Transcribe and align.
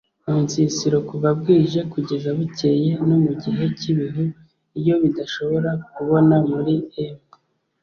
munsisiro 0.27 0.97
kuva 1.09 1.29
bwije 1.39 1.79
kugeza 1.93 2.29
bukeye 2.37 2.91
no 3.07 3.15
mugihe 3.23 3.63
cyibihu 3.79 4.23
iyo 4.79 4.95
bidashobora 5.03 5.71
kubona 5.95 6.35
muri 6.49 6.75
m 7.13 7.17